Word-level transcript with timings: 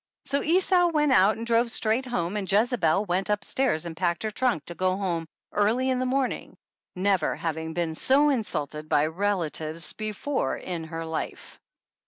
So 0.25 0.41
Esau 0.41 0.87
went 0.87 1.11
out 1.11 1.37
and 1.37 1.45
drove 1.45 1.69
straight 1.69 2.07
home, 2.07 2.35
and 2.35 2.51
Jezebel 2.51 3.05
went 3.05 3.29
up 3.29 3.43
stairs 3.43 3.85
and 3.85 3.95
packed 3.95 4.23
her 4.23 4.31
trunk 4.31 4.65
to 4.65 4.73
go 4.73 4.97
home 4.97 5.27
early 5.51 5.91
in 5.91 5.99
the 5.99 6.05
70 6.05 6.05
THE 6.05 6.05
ANNALS 6.05 6.07
OF 6.07 6.07
ANN 6.31 6.39
morning, 6.39 6.57
never 6.95 7.35
having 7.35 7.73
been 7.75 7.93
so 7.93 8.29
insulted 8.29 8.89
by 8.89 9.05
rela 9.05 9.51
tives 9.51 9.95
before 9.95 10.57
in 10.57 10.85
her 10.85 11.05
life. 11.05 11.59